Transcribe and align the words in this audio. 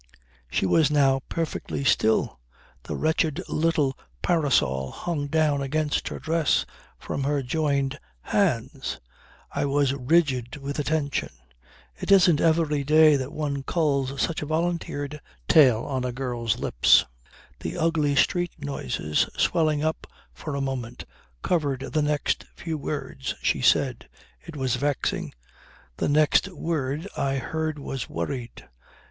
She 0.49 0.65
was 0.65 0.89
now 0.89 1.21
perfectly 1.29 1.83
still. 1.83 2.39
The 2.81 2.95
wretched 2.95 3.43
little 3.47 3.95
parasol 4.23 4.89
hung 4.89 5.27
down 5.27 5.61
against 5.61 6.07
her 6.07 6.17
dress 6.17 6.65
from 6.97 7.21
her 7.23 7.43
joined 7.43 7.99
hands. 8.21 8.99
I 9.51 9.65
was 9.65 9.93
rigid 9.93 10.55
with 10.57 10.79
attention. 10.79 11.29
It 11.95 12.11
isn't 12.11 12.41
every 12.41 12.83
day 12.83 13.15
that 13.15 13.31
one 13.31 13.61
culls 13.61 14.19
such 14.19 14.41
a 14.41 14.47
volunteered 14.47 15.21
tale 15.47 15.83
on 15.85 16.03
a 16.03 16.11
girl's 16.11 16.57
lips. 16.57 17.05
The 17.59 17.77
ugly 17.77 18.15
street 18.15 18.53
noises 18.57 19.29
swelling 19.37 19.83
up 19.83 20.07
for 20.33 20.55
a 20.55 20.61
moment 20.61 21.05
covered 21.43 21.81
the 21.93 22.01
next 22.01 22.45
few 22.55 22.75
words 22.75 23.35
she 23.43 23.61
said. 23.61 24.09
It 24.43 24.55
was 24.55 24.77
vexing. 24.77 25.35
The 25.97 26.09
next 26.09 26.47
word 26.47 27.07
I 27.15 27.35
heard 27.35 27.77
was 27.77 28.09
"worried." 28.09 28.67